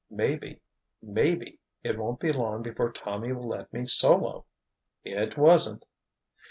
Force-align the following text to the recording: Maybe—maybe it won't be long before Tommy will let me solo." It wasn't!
Maybe—maybe 0.09 1.59
it 1.83 1.95
won't 1.99 2.19
be 2.19 2.31
long 2.33 2.63
before 2.63 2.91
Tommy 2.91 3.33
will 3.33 3.47
let 3.47 3.71
me 3.71 3.85
solo." 3.85 4.47
It 5.03 5.37
wasn't! 5.37 5.85